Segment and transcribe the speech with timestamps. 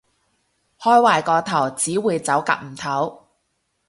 [0.79, 3.19] 開壞個頭，只會走夾唔唞